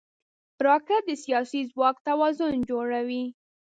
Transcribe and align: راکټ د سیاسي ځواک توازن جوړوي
راکټ 0.65 1.03
د 1.07 1.11
سیاسي 1.23 1.61
ځواک 1.71 1.95
توازن 2.07 2.53
جوړوي 2.69 3.23